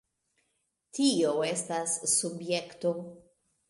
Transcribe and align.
Tio 0.99 1.35
estas... 1.51 1.97
subjekto. 2.17 2.99